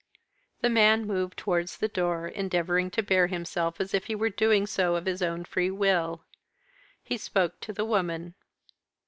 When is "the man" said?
0.61-1.05